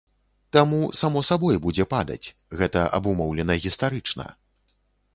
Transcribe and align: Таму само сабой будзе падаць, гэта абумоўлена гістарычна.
Таму 0.55 0.79
само 1.01 1.21
сабой 1.29 1.59
будзе 1.67 1.87
падаць, 1.93 2.31
гэта 2.63 2.89
абумоўлена 3.01 3.61
гістарычна. 3.67 4.25